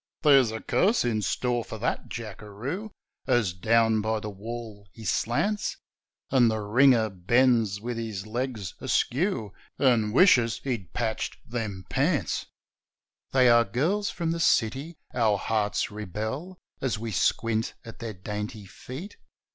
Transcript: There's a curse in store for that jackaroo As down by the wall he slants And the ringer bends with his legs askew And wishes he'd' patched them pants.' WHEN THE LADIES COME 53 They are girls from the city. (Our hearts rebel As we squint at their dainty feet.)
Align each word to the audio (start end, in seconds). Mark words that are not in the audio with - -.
There's 0.23 0.49
a 0.49 0.61
curse 0.61 1.05
in 1.05 1.21
store 1.21 1.63
for 1.63 1.77
that 1.77 2.09
jackaroo 2.09 2.89
As 3.27 3.53
down 3.53 4.01
by 4.01 4.19
the 4.19 4.31
wall 4.31 4.87
he 4.93 5.05
slants 5.05 5.77
And 6.31 6.49
the 6.49 6.57
ringer 6.61 7.07
bends 7.11 7.79
with 7.79 7.97
his 7.97 8.25
legs 8.25 8.73
askew 8.81 9.53
And 9.77 10.11
wishes 10.11 10.59
he'd' 10.63 10.93
patched 10.95 11.37
them 11.47 11.85
pants.' 11.87 12.47
WHEN 13.29 13.45
THE 13.45 13.49
LADIES 13.51 13.53
COME 13.53 13.63
53 13.73 13.77
They 13.77 13.83
are 13.83 13.85
girls 13.87 14.09
from 14.09 14.31
the 14.31 14.39
city. 14.39 14.97
(Our 15.13 15.37
hearts 15.37 15.91
rebel 15.91 16.57
As 16.81 16.97
we 16.97 17.11
squint 17.11 17.75
at 17.85 17.99
their 17.99 18.13
dainty 18.15 18.65
feet.) 18.65 19.17